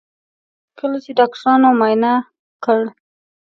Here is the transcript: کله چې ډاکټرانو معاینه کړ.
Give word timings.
کله 0.77 0.97
چې 1.03 1.11
ډاکټرانو 1.19 1.69
معاینه 1.79 2.13
کړ. 2.63 2.79